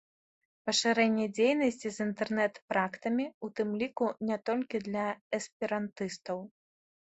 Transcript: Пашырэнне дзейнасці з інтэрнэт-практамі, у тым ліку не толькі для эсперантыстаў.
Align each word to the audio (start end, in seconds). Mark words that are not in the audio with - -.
Пашырэнне 0.69 1.27
дзейнасці 1.37 1.91
з 1.97 2.05
інтэрнэт-практамі, 2.05 3.27
у 3.49 3.51
тым 3.61 3.77
ліку 3.83 4.09
не 4.33 4.41
толькі 4.51 4.85
для 4.89 5.07
эсперантыстаў. 5.41 6.45